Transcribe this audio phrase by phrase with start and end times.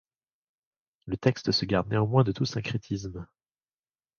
[1.05, 3.27] Le texte se garde néanmoins de tout syncrétisme.